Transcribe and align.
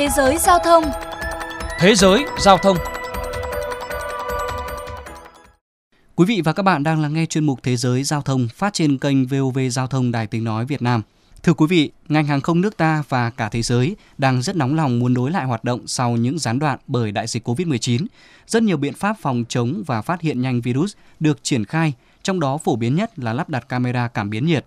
Thế 0.00 0.08
giới 0.08 0.38
giao 0.38 0.58
thông 0.58 0.84
Thế 1.78 1.94
giới 1.94 2.24
giao 2.38 2.58
thông 2.58 2.76
Quý 6.14 6.24
vị 6.26 6.40
và 6.44 6.52
các 6.52 6.62
bạn 6.62 6.82
đang 6.82 7.02
lắng 7.02 7.14
nghe 7.14 7.26
chuyên 7.26 7.44
mục 7.44 7.60
Thế 7.62 7.76
giới 7.76 8.02
giao 8.02 8.22
thông 8.22 8.48
phát 8.54 8.72
trên 8.72 8.98
kênh 8.98 9.26
VOV 9.26 9.58
Giao 9.70 9.86
thông 9.86 10.12
Đài 10.12 10.26
Tiếng 10.26 10.44
Nói 10.44 10.64
Việt 10.64 10.82
Nam. 10.82 11.02
Thưa 11.42 11.54
quý 11.54 11.66
vị, 11.66 11.90
ngành 12.08 12.26
hàng 12.26 12.40
không 12.40 12.60
nước 12.60 12.76
ta 12.76 13.02
và 13.08 13.30
cả 13.30 13.48
thế 13.48 13.62
giới 13.62 13.96
đang 14.18 14.42
rất 14.42 14.56
nóng 14.56 14.74
lòng 14.74 14.98
muốn 14.98 15.14
nối 15.14 15.30
lại 15.30 15.44
hoạt 15.44 15.64
động 15.64 15.86
sau 15.86 16.10
những 16.16 16.38
gián 16.38 16.58
đoạn 16.58 16.78
bởi 16.86 17.12
đại 17.12 17.26
dịch 17.26 17.48
COVID-19. 17.48 18.06
Rất 18.46 18.62
nhiều 18.62 18.76
biện 18.76 18.94
pháp 18.94 19.16
phòng 19.20 19.44
chống 19.48 19.82
và 19.86 20.02
phát 20.02 20.20
hiện 20.20 20.40
nhanh 20.40 20.60
virus 20.60 20.92
được 21.20 21.38
triển 21.42 21.64
khai, 21.64 21.92
trong 22.22 22.40
đó 22.40 22.58
phổ 22.58 22.76
biến 22.76 22.96
nhất 22.96 23.18
là 23.18 23.32
lắp 23.32 23.48
đặt 23.48 23.68
camera 23.68 24.08
cảm 24.08 24.30
biến 24.30 24.46
nhiệt. 24.46 24.64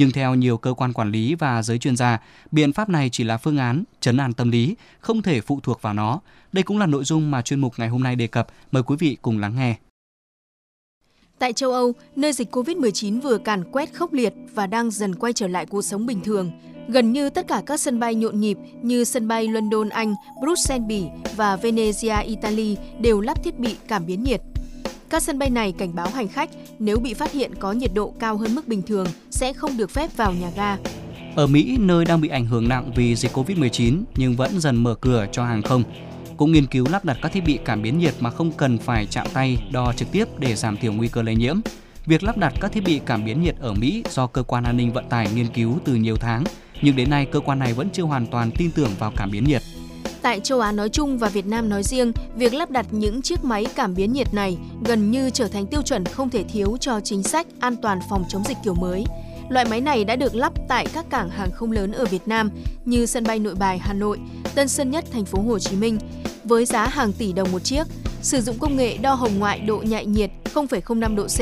Nhưng 0.00 0.10
theo 0.10 0.34
nhiều 0.34 0.58
cơ 0.58 0.74
quan 0.74 0.92
quản 0.92 1.10
lý 1.10 1.34
và 1.34 1.62
giới 1.62 1.78
chuyên 1.78 1.96
gia, 1.96 2.18
biện 2.50 2.72
pháp 2.72 2.88
này 2.88 3.08
chỉ 3.12 3.24
là 3.24 3.36
phương 3.36 3.58
án 3.58 3.84
chấn 4.00 4.16
an 4.16 4.32
tâm 4.32 4.50
lý, 4.50 4.76
không 5.00 5.22
thể 5.22 5.40
phụ 5.40 5.60
thuộc 5.62 5.82
vào 5.82 5.94
nó. 5.94 6.20
Đây 6.52 6.62
cũng 6.62 6.78
là 6.78 6.86
nội 6.86 7.04
dung 7.04 7.30
mà 7.30 7.42
chuyên 7.42 7.60
mục 7.60 7.74
ngày 7.76 7.88
hôm 7.88 8.02
nay 8.02 8.16
đề 8.16 8.26
cập. 8.26 8.48
Mời 8.72 8.82
quý 8.82 8.96
vị 8.98 9.16
cùng 9.22 9.38
lắng 9.38 9.56
nghe. 9.56 9.76
Tại 11.38 11.52
châu 11.52 11.72
Âu, 11.72 11.92
nơi 12.16 12.32
dịch 12.32 12.56
COVID-19 12.56 13.20
vừa 13.20 13.38
càn 13.38 13.64
quét 13.72 13.94
khốc 13.94 14.12
liệt 14.12 14.34
và 14.54 14.66
đang 14.66 14.90
dần 14.90 15.14
quay 15.14 15.32
trở 15.32 15.48
lại 15.48 15.66
cuộc 15.66 15.82
sống 15.82 16.06
bình 16.06 16.20
thường, 16.20 16.50
gần 16.88 17.12
như 17.12 17.30
tất 17.30 17.48
cả 17.48 17.62
các 17.66 17.80
sân 17.80 18.00
bay 18.00 18.14
nhộn 18.14 18.40
nhịp 18.40 18.58
như 18.82 19.04
sân 19.04 19.28
bay 19.28 19.48
London 19.48 19.88
Anh, 19.88 20.14
Bruxelles 20.40 20.88
Bỉ 20.88 21.04
và 21.36 21.56
Venezia 21.56 22.26
Italy 22.26 22.76
đều 23.00 23.20
lắp 23.20 23.44
thiết 23.44 23.58
bị 23.58 23.76
cảm 23.88 24.06
biến 24.06 24.22
nhiệt. 24.22 24.40
Các 25.10 25.22
sân 25.22 25.38
bay 25.38 25.50
này 25.50 25.72
cảnh 25.72 25.94
báo 25.94 26.08
hành 26.10 26.28
khách 26.28 26.50
nếu 26.78 26.98
bị 26.98 27.14
phát 27.14 27.32
hiện 27.32 27.54
có 27.54 27.72
nhiệt 27.72 27.90
độ 27.94 28.14
cao 28.18 28.36
hơn 28.36 28.54
mức 28.54 28.68
bình 28.68 28.82
thường 28.82 29.06
sẽ 29.30 29.52
không 29.52 29.76
được 29.76 29.90
phép 29.90 30.16
vào 30.16 30.32
nhà 30.32 30.50
ga. 30.56 30.76
Ở 31.36 31.46
Mỹ, 31.46 31.76
nơi 31.80 32.04
đang 32.04 32.20
bị 32.20 32.28
ảnh 32.28 32.46
hưởng 32.46 32.68
nặng 32.68 32.90
vì 32.96 33.16
dịch 33.16 33.32
Covid-19 33.32 34.02
nhưng 34.16 34.36
vẫn 34.36 34.60
dần 34.60 34.76
mở 34.76 34.94
cửa 34.94 35.26
cho 35.32 35.44
hàng 35.44 35.62
không, 35.62 35.82
cũng 36.36 36.52
nghiên 36.52 36.66
cứu 36.66 36.86
lắp 36.90 37.04
đặt 37.04 37.18
các 37.22 37.32
thiết 37.32 37.44
bị 37.46 37.58
cảm 37.64 37.82
biến 37.82 37.98
nhiệt 37.98 38.14
mà 38.20 38.30
không 38.30 38.52
cần 38.52 38.78
phải 38.78 39.06
chạm 39.06 39.26
tay 39.32 39.56
đo 39.72 39.92
trực 39.96 40.12
tiếp 40.12 40.24
để 40.38 40.56
giảm 40.56 40.76
thiểu 40.76 40.92
nguy 40.92 41.08
cơ 41.08 41.22
lây 41.22 41.36
nhiễm. 41.36 41.60
Việc 42.06 42.22
lắp 42.22 42.38
đặt 42.38 42.52
các 42.60 42.72
thiết 42.72 42.84
bị 42.84 43.00
cảm 43.06 43.24
biến 43.24 43.42
nhiệt 43.42 43.56
ở 43.60 43.72
Mỹ 43.72 44.02
do 44.10 44.26
cơ 44.26 44.42
quan 44.42 44.64
an 44.64 44.76
ninh 44.76 44.92
vận 44.92 45.08
tải 45.08 45.28
nghiên 45.34 45.48
cứu 45.48 45.78
từ 45.84 45.94
nhiều 45.94 46.16
tháng, 46.16 46.44
nhưng 46.82 46.96
đến 46.96 47.10
nay 47.10 47.26
cơ 47.32 47.40
quan 47.40 47.58
này 47.58 47.72
vẫn 47.72 47.88
chưa 47.92 48.02
hoàn 48.02 48.26
toàn 48.26 48.50
tin 48.50 48.70
tưởng 48.70 48.90
vào 48.98 49.12
cảm 49.16 49.30
biến 49.30 49.44
nhiệt. 49.44 49.62
Tại 50.22 50.40
châu 50.40 50.60
Á 50.60 50.72
nói 50.72 50.88
chung 50.88 51.18
và 51.18 51.28
Việt 51.28 51.46
Nam 51.46 51.68
nói 51.68 51.82
riêng, 51.82 52.12
việc 52.36 52.54
lắp 52.54 52.70
đặt 52.70 52.86
những 52.90 53.22
chiếc 53.22 53.44
máy 53.44 53.66
cảm 53.74 53.94
biến 53.94 54.12
nhiệt 54.12 54.34
này 54.34 54.58
gần 54.84 55.10
như 55.10 55.30
trở 55.30 55.48
thành 55.48 55.66
tiêu 55.66 55.82
chuẩn 55.82 56.04
không 56.04 56.30
thể 56.30 56.44
thiếu 56.44 56.76
cho 56.80 57.00
chính 57.00 57.22
sách 57.22 57.46
an 57.60 57.76
toàn 57.76 57.98
phòng 58.10 58.24
chống 58.28 58.44
dịch 58.48 58.56
kiểu 58.64 58.74
mới. 58.74 59.04
Loại 59.48 59.64
máy 59.64 59.80
này 59.80 60.04
đã 60.04 60.16
được 60.16 60.34
lắp 60.34 60.52
tại 60.68 60.86
các 60.92 61.10
cảng 61.10 61.30
hàng 61.30 61.50
không 61.52 61.72
lớn 61.72 61.92
ở 61.92 62.04
Việt 62.04 62.28
Nam 62.28 62.50
như 62.84 63.06
sân 63.06 63.24
bay 63.24 63.38
Nội 63.38 63.54
Bài 63.54 63.78
Hà 63.78 63.92
Nội, 63.92 64.18
Tân 64.54 64.68
Sơn 64.68 64.90
Nhất 64.90 65.04
thành 65.12 65.24
phố 65.24 65.42
Hồ 65.42 65.58
Chí 65.58 65.76
Minh 65.76 65.98
với 66.44 66.64
giá 66.64 66.86
hàng 66.86 67.12
tỷ 67.12 67.32
đồng 67.32 67.52
một 67.52 67.64
chiếc, 67.64 67.86
sử 68.22 68.40
dụng 68.40 68.58
công 68.58 68.76
nghệ 68.76 68.96
đo 68.96 69.14
hồng 69.14 69.38
ngoại 69.38 69.60
độ 69.60 69.78
nhạy 69.78 70.06
nhiệt 70.06 70.30
0,05 70.54 71.16
độ 71.16 71.26
C, 71.26 71.38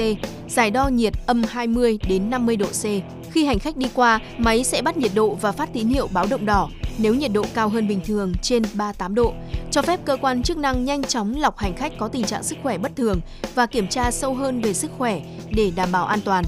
giải 0.50 0.70
đo 0.70 0.88
nhiệt 0.88 1.12
âm 1.26 1.42
20 1.42 1.98
đến 2.08 2.30
50 2.30 2.56
độ 2.56 2.66
C. 2.66 2.84
Khi 3.32 3.44
hành 3.44 3.58
khách 3.58 3.76
đi 3.76 3.86
qua, 3.94 4.20
máy 4.38 4.64
sẽ 4.64 4.82
bắt 4.82 4.96
nhiệt 4.96 5.10
độ 5.14 5.34
và 5.34 5.52
phát 5.52 5.68
tín 5.72 5.88
hiệu 5.88 6.08
báo 6.12 6.26
động 6.30 6.46
đỏ 6.46 6.68
nếu 6.98 7.14
nhiệt 7.14 7.32
độ 7.32 7.44
cao 7.54 7.68
hơn 7.68 7.88
bình 7.88 8.00
thường 8.06 8.32
trên 8.42 8.62
38 8.74 9.14
độ, 9.14 9.32
cho 9.70 9.82
phép 9.82 10.00
cơ 10.04 10.16
quan 10.20 10.42
chức 10.42 10.56
năng 10.56 10.84
nhanh 10.84 11.02
chóng 11.02 11.41
lọc 11.41 11.58
hành 11.58 11.77
khách 11.77 11.92
có 11.98 12.08
tình 12.08 12.24
trạng 12.24 12.42
sức 12.42 12.58
khỏe 12.62 12.78
bất 12.78 12.96
thường 12.96 13.20
và 13.54 13.66
kiểm 13.66 13.88
tra 13.88 14.10
sâu 14.10 14.34
hơn 14.34 14.60
về 14.60 14.72
sức 14.74 14.91
khỏe 14.98 15.20
để 15.50 15.72
đảm 15.76 15.92
bảo 15.92 16.06
an 16.06 16.20
toàn. 16.24 16.44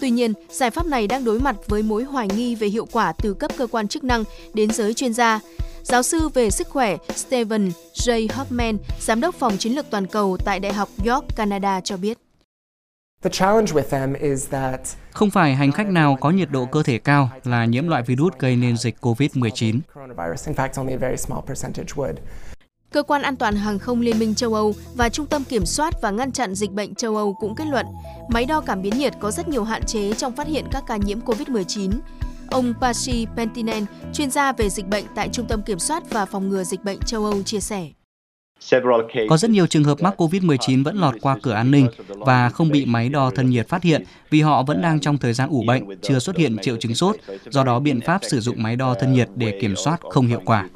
Tuy 0.00 0.10
nhiên, 0.10 0.32
giải 0.50 0.70
pháp 0.70 0.86
này 0.86 1.06
đang 1.06 1.24
đối 1.24 1.40
mặt 1.40 1.56
với 1.68 1.82
mối 1.82 2.04
hoài 2.04 2.28
nghi 2.36 2.54
về 2.54 2.66
hiệu 2.66 2.86
quả 2.92 3.12
từ 3.12 3.34
cấp 3.34 3.50
cơ 3.56 3.66
quan 3.66 3.88
chức 3.88 4.04
năng 4.04 4.24
đến 4.54 4.70
giới 4.70 4.94
chuyên 4.94 5.14
gia. 5.14 5.40
Giáo 5.82 6.02
sư 6.02 6.28
về 6.28 6.50
sức 6.50 6.68
khỏe 6.68 6.96
Stephen 7.14 7.72
J. 7.94 8.28
Hoffman, 8.28 8.76
giám 9.00 9.20
đốc 9.20 9.34
phòng 9.34 9.56
chiến 9.58 9.72
lược 9.72 9.90
toàn 9.90 10.06
cầu 10.06 10.36
tại 10.44 10.60
Đại 10.60 10.72
học 10.72 10.88
York, 11.04 11.24
Canada 11.36 11.80
cho 11.80 11.96
biết. 11.96 12.23
Không 15.12 15.30
phải 15.30 15.54
hành 15.54 15.72
khách 15.72 15.86
nào 15.86 16.16
có 16.20 16.30
nhiệt 16.30 16.50
độ 16.50 16.64
cơ 16.64 16.82
thể 16.82 16.98
cao 16.98 17.30
là 17.44 17.64
nhiễm 17.64 17.88
loại 17.88 18.02
virus 18.02 18.34
gây 18.38 18.56
nên 18.56 18.76
dịch 18.76 18.96
COVID-19. 19.00 19.80
Cơ 22.92 23.02
quan 23.02 23.22
an 23.22 23.36
toàn 23.36 23.56
hàng 23.56 23.78
không 23.78 24.00
Liên 24.00 24.18
minh 24.18 24.34
châu 24.34 24.54
Âu 24.54 24.74
và 24.94 25.08
Trung 25.08 25.26
tâm 25.26 25.44
Kiểm 25.44 25.66
soát 25.66 25.94
và 26.02 26.10
Ngăn 26.10 26.32
chặn 26.32 26.54
Dịch 26.54 26.70
bệnh 26.70 26.94
châu 26.94 27.16
Âu 27.16 27.36
cũng 27.40 27.54
kết 27.54 27.66
luận 27.66 27.86
máy 28.28 28.44
đo 28.44 28.60
cảm 28.60 28.82
biến 28.82 28.98
nhiệt 28.98 29.14
có 29.20 29.30
rất 29.30 29.48
nhiều 29.48 29.64
hạn 29.64 29.82
chế 29.82 30.12
trong 30.14 30.36
phát 30.36 30.46
hiện 30.46 30.64
các 30.72 30.84
ca 30.86 30.96
nhiễm 30.96 31.20
COVID-19. 31.20 31.90
Ông 32.50 32.74
Pasi 32.80 33.26
Pentinen, 33.36 33.84
chuyên 34.12 34.30
gia 34.30 34.52
về 34.52 34.70
dịch 34.70 34.86
bệnh 34.88 35.04
tại 35.14 35.28
Trung 35.28 35.46
tâm 35.48 35.62
Kiểm 35.62 35.78
soát 35.78 36.10
và 36.10 36.26
Phòng 36.26 36.48
ngừa 36.48 36.64
Dịch 36.64 36.84
bệnh 36.84 36.98
châu 37.00 37.24
Âu 37.24 37.42
chia 37.42 37.60
sẻ. 37.60 37.90
Có 39.28 39.36
rất 39.36 39.50
nhiều 39.50 39.66
trường 39.66 39.84
hợp 39.84 40.02
mắc 40.02 40.14
COVID-19 40.20 40.84
vẫn 40.84 40.96
lọt 40.96 41.14
qua 41.20 41.36
cửa 41.42 41.52
an 41.52 41.70
ninh 41.70 41.88
và 42.08 42.48
không 42.48 42.70
bị 42.70 42.84
máy 42.86 43.08
đo 43.08 43.30
thân 43.30 43.50
nhiệt 43.50 43.68
phát 43.68 43.82
hiện 43.82 44.04
vì 44.30 44.40
họ 44.40 44.62
vẫn 44.62 44.82
đang 44.82 45.00
trong 45.00 45.18
thời 45.18 45.32
gian 45.32 45.48
ủ 45.48 45.64
bệnh, 45.66 45.84
chưa 46.02 46.18
xuất 46.18 46.36
hiện 46.36 46.56
triệu 46.62 46.76
chứng 46.76 46.94
sốt, 46.94 47.16
do 47.50 47.64
đó 47.64 47.80
biện 47.80 48.00
pháp 48.00 48.20
sử 48.24 48.40
dụng 48.40 48.62
máy 48.62 48.76
đo 48.76 48.94
thân 48.94 49.12
nhiệt 49.12 49.28
để 49.36 49.58
kiểm 49.60 49.76
soát 49.76 50.00
không 50.10 50.26
hiệu 50.26 50.40
quả. 50.44 50.68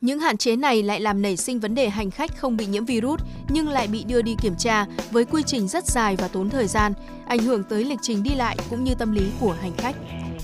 Những 0.00 0.18
hạn 0.18 0.36
chế 0.36 0.56
này 0.56 0.82
lại 0.82 1.00
làm 1.00 1.22
nảy 1.22 1.36
sinh 1.36 1.60
vấn 1.60 1.74
đề 1.74 1.88
hành 1.88 2.10
khách 2.10 2.36
không 2.36 2.56
bị 2.56 2.66
nhiễm 2.66 2.84
virus 2.84 3.20
nhưng 3.48 3.68
lại 3.68 3.86
bị 3.88 4.04
đưa 4.04 4.22
đi 4.22 4.34
kiểm 4.42 4.54
tra 4.58 4.86
với 5.10 5.24
quy 5.24 5.42
trình 5.42 5.68
rất 5.68 5.86
dài 5.86 6.16
và 6.16 6.28
tốn 6.28 6.50
thời 6.50 6.66
gian, 6.66 6.92
ảnh 7.26 7.38
hưởng 7.38 7.62
tới 7.64 7.84
lịch 7.84 7.98
trình 8.02 8.22
đi 8.22 8.30
lại 8.34 8.56
cũng 8.70 8.84
như 8.84 8.94
tâm 8.94 9.12
lý 9.12 9.22
của 9.40 9.52
hành 9.52 9.72
khách. 9.76 9.96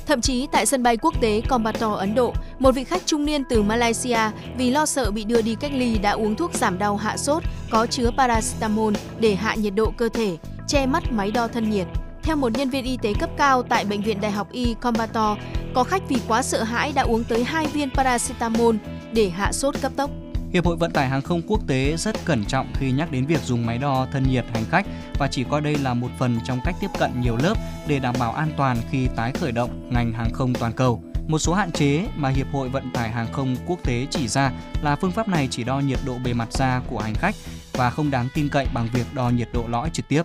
Thậm 0.09 0.21
chí 0.21 0.47
tại 0.53 0.67
sân 0.67 0.83
bay 0.83 0.97
quốc 0.97 1.15
tế 1.21 1.43
Combator 1.49 1.99
Ấn 1.99 2.15
Độ, 2.15 2.33
một 2.59 2.73
vị 2.73 2.85
khách 2.85 3.07
trung 3.07 3.25
niên 3.25 3.45
từ 3.45 3.63
Malaysia 3.63 4.19
vì 4.59 4.71
lo 4.71 4.87
sợ 4.87 5.11
bị 5.11 5.25
đưa 5.25 5.43
đi 5.43 5.57
cách 5.61 5.71
ly 5.75 5.99
đã 5.99 6.11
uống 6.11 6.37
thuốc 6.37 6.55
giảm 6.55 6.79
đau 6.79 6.97
hạ 6.97 7.17
sốt 7.17 7.43
có 7.71 7.87
chứa 7.87 8.11
paracetamol 8.17 8.95
để 9.21 9.35
hạ 9.35 9.55
nhiệt 9.55 9.75
độ 9.75 9.93
cơ 9.97 10.09
thể, 10.09 10.37
che 10.69 10.87
mắt 10.87 11.13
máy 11.13 11.31
đo 11.31 11.49
thân 11.49 11.71
nhiệt. 11.71 11.87
Theo 12.23 12.37
một 12.37 12.59
nhân 12.59 12.71
viên 12.71 12.85
y 12.85 12.97
tế 13.03 13.13
cấp 13.21 13.31
cao 13.37 13.63
tại 13.63 13.85
Bệnh 13.85 14.03
viện 14.03 14.21
Đại 14.21 14.31
học 14.31 14.53
Y 14.53 14.75
Combator, 14.81 15.39
có 15.75 15.85
khách 15.85 16.09
vì 16.09 16.17
quá 16.29 16.43
sợ 16.43 16.63
hãi 16.63 16.93
đã 16.95 17.03
uống 17.03 17.25
tới 17.25 17.45
2 17.45 17.67
viên 17.67 17.91
paracetamol 17.91 18.77
để 19.13 19.29
hạ 19.29 19.53
sốt 19.53 19.75
cấp 19.83 19.93
tốc. 19.97 20.11
Hiệp 20.53 20.67
hội 20.67 20.77
Vận 20.77 20.91
tải 20.91 21.09
Hàng 21.09 21.23
không 21.23 21.43
Quốc 21.47 21.67
tế 21.67 21.97
rất 21.97 22.25
cẩn 22.25 22.45
trọng 22.45 22.67
khi 22.75 22.93
nhắc 22.93 23.13
đến 23.13 23.27
việc 23.27 23.41
dùng 23.43 23.67
máy 23.67 23.79
đo 23.79 24.07
thân 24.13 24.25
nhiệt 24.31 24.45
hành 24.53 24.65
khách 24.71 24.87
và 25.19 25.29
chỉ 25.31 25.45
coi 25.45 25.61
đây 25.61 25.75
là 25.75 25.95
một 25.95 26.09
phần 26.19 26.39
trong 26.45 26.59
cách 26.65 26.75
tiếp 26.81 26.91
cận 26.99 27.21
nhiều 27.21 27.37
lớp 27.37 27.55
để 27.89 27.99
đảm 27.99 28.15
bảo 28.19 28.33
an 28.33 28.51
toàn 28.57 28.77
khi 28.91 29.09
tái 29.17 29.33
khởi 29.33 29.53
động 29.53 29.91
ngành 29.93 30.13
hàng 30.13 30.33
không 30.33 30.55
toàn 30.55 30.73
cầu. 30.73 31.03
Một 31.29 31.39
số 31.39 31.55
hạn 31.55 31.73
chế 31.73 32.07
mà 32.17 32.29
Hiệp 32.29 32.47
hội 32.53 32.69
Vận 32.69 32.91
tải 32.91 33.11
Hàng 33.11 33.33
không 33.33 33.57
Quốc 33.67 33.79
tế 33.85 34.07
chỉ 34.11 34.29
ra 34.29 34.53
là 34.83 34.97
phương 34.97 35.13
pháp 35.13 35.29
này 35.29 35.49
chỉ 35.51 35.65
đo 35.65 35.81
nhiệt 35.81 35.99
độ 36.07 36.15
bề 36.25 36.33
mặt 36.33 36.53
da 36.53 36.81
của 36.87 36.99
hành 36.99 37.15
khách 37.15 37.35
và 37.73 37.91
không 37.91 38.11
đáng 38.11 38.29
tin 38.35 38.49
cậy 38.49 38.67
bằng 38.75 38.89
việc 38.93 39.15
đo 39.15 39.31
nhiệt 39.31 39.49
độ 39.53 39.65
lõi 39.69 39.91
trực 39.93 40.09
tiếp. 40.09 40.23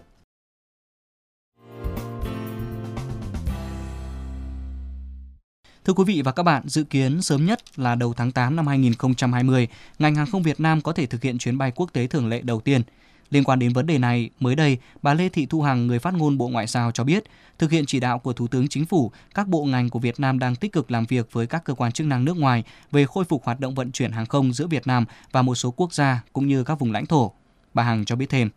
Thưa 5.86 5.94
quý 5.94 6.04
vị 6.04 6.22
và 6.22 6.32
các 6.32 6.44
bạn, 6.44 6.64
dự 6.66 6.84
kiến 6.84 7.22
sớm 7.22 7.46
nhất 7.46 7.80
là 7.80 7.96
đầu 7.96 8.14
tháng 8.14 8.32
8 8.32 8.56
năm 8.56 8.68
2020, 8.68 9.68
ngành 10.00 10.16
hàng 10.16 10.28
không 10.32 10.44
Việt 10.44 10.60
Nam 10.60 10.82
có 10.82 10.94
thể 10.94 11.06
thực 11.06 11.24
hiện 11.24 11.38
chuyến 11.38 11.58
bay 11.58 11.72
quốc 11.76 11.94
tế 11.94 12.08
thường 12.08 12.28
lệ 12.28 12.42
đầu 12.42 12.60
tiên. 12.60 12.82
Liên 13.30 13.44
quan 13.44 13.60
đến 13.60 13.74
vấn 13.74 13.86
đề 13.86 13.98
này, 13.98 14.30
mới 14.40 14.56
đây, 14.56 14.78
bà 15.02 15.14
Lê 15.14 15.30
Thị 15.30 15.46
Thu 15.46 15.62
Hằng, 15.62 15.88
người 15.88 16.00
phát 16.00 16.14
ngôn 16.14 16.38
Bộ 16.38 16.48
Ngoại 16.48 16.68
giao 16.68 16.92
cho 16.92 17.04
biết, 17.04 17.24
thực 17.60 17.72
hiện 17.72 17.86
chỉ 17.86 18.00
đạo 18.00 18.20
của 18.20 18.34
Thủ 18.34 18.48
tướng 18.48 18.68
Chính 18.68 18.86
phủ, 18.86 19.12
các 19.36 19.48
bộ 19.48 19.66
ngành 19.66 19.90
của 19.90 20.00
Việt 20.00 20.20
Nam 20.20 20.40
đang 20.40 20.56
tích 20.56 20.72
cực 20.72 20.92
làm 20.92 21.06
việc 21.06 21.30
với 21.32 21.48
các 21.48 21.64
cơ 21.64 21.74
quan 21.74 21.92
chức 21.92 22.08
năng 22.08 22.26
nước 22.26 22.38
ngoài 22.38 22.64
về 22.92 23.06
khôi 23.06 23.26
phục 23.26 23.44
hoạt 23.46 23.60
động 23.60 23.76
vận 23.76 23.92
chuyển 23.92 24.12
hàng 24.12 24.26
không 24.26 24.54
giữa 24.54 24.68
Việt 24.68 24.88
Nam 24.88 25.06
và 25.32 25.42
một 25.42 25.56
số 25.56 25.72
quốc 25.72 25.94
gia 25.94 26.24
cũng 26.34 26.48
như 26.48 26.64
các 26.64 26.80
vùng 26.80 26.92
lãnh 26.92 27.06
thổ. 27.06 27.32
Bà 27.74 27.84
Hằng 27.84 28.06
cho 28.06 28.16
biết 28.16 28.30
thêm. 28.30 28.50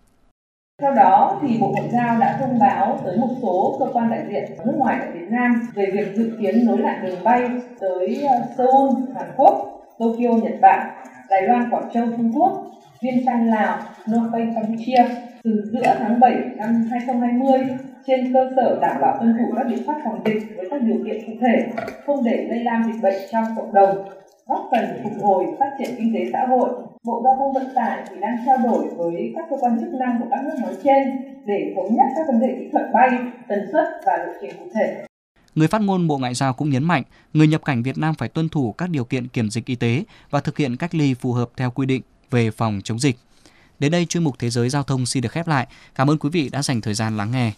Theo 0.83 0.95
đó, 0.95 1.39
thì 1.43 1.59
Bộ 1.61 1.69
Ngoại 1.69 1.89
giao 1.93 2.21
đã 2.21 2.37
thông 2.41 2.59
báo 2.59 2.99
tới 3.05 3.17
một 3.17 3.29
số 3.43 3.77
cơ 3.79 3.87
quan 3.93 4.11
đại 4.11 4.25
diện 4.29 4.45
nước 4.65 4.75
ngoài 4.77 4.97
tại 5.01 5.09
Việt 5.13 5.27
Nam 5.31 5.69
về 5.75 5.87
việc 5.93 6.17
dự 6.17 6.37
kiến 6.41 6.67
nối 6.67 6.79
lại 6.79 6.99
đường 7.03 7.25
bay 7.25 7.43
tới 7.81 8.27
ờ, 8.29 8.37
Seoul, 8.57 8.91
Hàn 9.15 9.33
Quốc, 9.37 9.81
Tokyo, 9.99 10.31
Nhật 10.43 10.61
Bản, 10.61 10.91
Đài 11.31 11.43
Loan, 11.43 11.71
Quảng 11.71 11.91
Châu, 11.95 12.07
Trung 12.17 12.33
Quốc, 12.35 12.67
Viên 13.03 13.27
Chăn, 13.27 13.51
Lào, 13.51 13.79
Phnom 14.05 14.33
Penh, 14.33 14.55
Campuchia 14.55 15.05
từ 15.45 15.63
giữa 15.73 15.95
tháng 15.99 16.21
7 16.21 16.35
năm 16.57 16.89
2020 16.91 17.61
trên 18.07 18.33
cơ 18.33 18.51
sở 18.57 18.79
đảm 18.81 18.97
bảo 19.01 19.17
tuân 19.19 19.35
thủ 19.39 19.55
các 19.57 19.67
biện 19.69 19.87
pháp 19.87 20.01
phòng 20.05 20.21
dịch 20.25 20.43
với 20.57 20.67
các 20.71 20.83
điều 20.83 20.97
kiện 21.07 21.27
cụ 21.27 21.33
thể, 21.41 21.67
không 22.07 22.25
để 22.25 22.47
lây 22.51 22.65
lan 22.65 22.83
dịch 22.87 23.03
bệnh 23.03 23.23
trong 23.31 23.45
cộng 23.57 23.75
đồng 23.75 24.09
góp 24.47 24.69
phần 24.71 24.85
phục 25.03 25.13
hồi 25.23 25.45
phát 25.59 25.71
triển 25.79 25.91
kinh 25.99 26.15
tế 26.15 26.21
xã 26.33 26.47
hội. 26.47 26.71
Bộ 27.07 27.23
Giao 27.25 27.37
thông 27.39 27.53
Vận 27.53 27.75
tải 27.75 28.07
thì 28.11 28.17
đang 28.21 28.37
trao 28.47 28.59
đổi 28.59 28.89
với 28.97 29.33
các 29.37 29.45
cơ 29.51 29.57
quan 29.61 29.81
chức 29.81 29.89
năng 30.01 30.21
của 30.21 30.27
các 30.31 30.45
nước 30.45 30.55
nói 30.63 30.75
trên 30.85 31.03
để 31.45 31.73
thống 31.77 31.97
nhất 31.97 32.07
các 32.17 32.23
vấn 32.27 32.41
đề 32.41 32.47
kỹ 32.59 32.69
thuật 32.73 32.85
bay, 32.95 33.11
tần 33.49 33.59
suất 33.73 33.85
và 34.07 34.13
lộ 34.17 34.33
trình 34.41 34.51
cụ 34.59 34.65
thể. 34.75 35.07
Người 35.55 35.69
phát 35.69 35.83
ngôn 35.83 36.09
Bộ 36.09 36.19
Ngoại 36.19 36.35
giao 36.35 36.53
cũng 36.53 36.71
nhấn 36.71 36.85
mạnh, 36.85 37.03
người 37.33 37.47
nhập 37.47 37.65
cảnh 37.65 37.83
Việt 37.83 37.99
Nam 37.99 38.15
phải 38.15 38.29
tuân 38.29 38.49
thủ 38.49 38.73
các 38.73 38.91
điều 38.91 39.05
kiện 39.05 39.29
kiểm 39.29 39.51
dịch 39.51 39.67
y 39.67 39.75
tế 39.75 40.05
và 40.31 40.41
thực 40.41 40.59
hiện 40.59 40.77
cách 40.77 40.95
ly 40.95 41.15
phù 41.15 41.33
hợp 41.33 41.51
theo 41.57 41.71
quy 41.71 41.87
định 41.87 42.03
về 42.31 42.51
phòng 42.51 42.81
chống 42.85 42.99
dịch. 42.99 43.17
Đến 43.79 43.93
đây 43.93 44.07
chuyên 44.07 44.25
mục 44.25 44.35
Thế 44.39 44.51
giới 44.51 44.69
Giao 44.69 44.83
thông 44.83 45.07
xin 45.07 45.23
được 45.23 45.33
khép 45.33 45.49
lại. 45.49 45.67
Cảm 45.95 46.11
ơn 46.11 46.19
quý 46.19 46.31
vị 46.33 46.49
đã 46.53 46.63
dành 46.63 46.81
thời 46.81 46.95
gian 46.95 47.17
lắng 47.17 47.31
nghe. 47.31 47.53